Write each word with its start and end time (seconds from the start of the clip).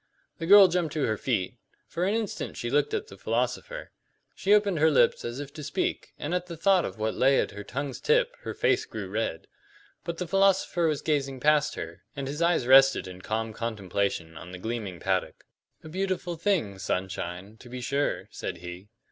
The 0.39 0.47
girl 0.47 0.67
jumped 0.67 0.93
to 0.93 1.05
her 1.05 1.15
feet; 1.15 1.57
for 1.85 2.05
an 2.07 2.15
instant 2.15 2.57
she 2.57 2.71
looked 2.71 2.91
at 2.91 3.05
the 3.05 3.19
philosopher. 3.19 3.91
She 4.33 4.51
opened 4.51 4.79
her 4.79 4.89
lips 4.89 5.23
as 5.23 5.39
if 5.39 5.53
to 5.53 5.63
speak, 5.63 6.13
and 6.17 6.33
at 6.33 6.47
the 6.47 6.57
thought 6.57 6.85
of 6.85 6.97
what 6.97 7.13
lay 7.13 7.39
at 7.39 7.51
her 7.51 7.63
tongue's 7.63 8.01
tip 8.01 8.35
her 8.39 8.55
face 8.55 8.85
grew 8.85 9.07
red. 9.07 9.45
But 10.03 10.17
the 10.17 10.25
philosopher 10.27 10.87
was 10.87 11.03
gazing 11.03 11.39
past 11.39 11.75
her, 11.75 12.01
and 12.15 12.27
his 12.27 12.41
eyes 12.41 12.65
rested 12.65 13.05
in 13.07 13.21
calm 13.21 13.53
contemplation 13.53 14.35
on 14.39 14.51
the 14.51 14.57
gleaming 14.57 14.99
paddock. 14.99 15.43
"A 15.83 15.87
beautiful 15.87 16.35
thing, 16.35 16.79
sunshine, 16.79 17.57
to 17.57 17.69
be 17.69 17.79
sure," 17.79 18.27
said 18.31 18.57
he. 18.57 18.89